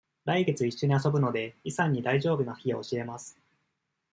[0.25, 3.39] 来月一緒に遊ぶので、イさんに大丈夫な日を教えます。